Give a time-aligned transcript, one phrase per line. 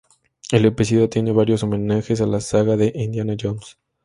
[0.51, 3.77] El episodio tiene varios homenajes a la saga de Indiana Jones.